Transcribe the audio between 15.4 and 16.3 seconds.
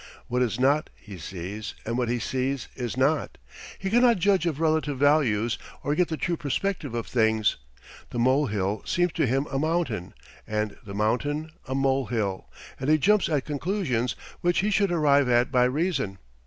by reason.